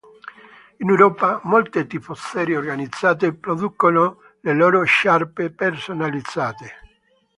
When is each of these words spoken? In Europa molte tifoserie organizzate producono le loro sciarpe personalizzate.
In 0.79 0.89
Europa 0.89 1.39
molte 1.43 1.85
tifoserie 1.85 2.57
organizzate 2.57 3.35
producono 3.35 4.19
le 4.41 4.53
loro 4.55 4.83
sciarpe 4.83 5.51
personalizzate. 5.51 6.73